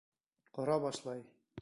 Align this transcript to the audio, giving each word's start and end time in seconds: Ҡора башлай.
Ҡора 0.59 0.79
башлай. 0.87 1.25